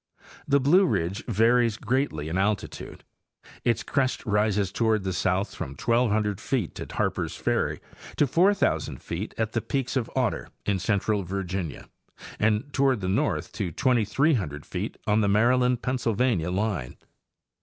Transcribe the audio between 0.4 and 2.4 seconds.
The Blue ridge varies greatly in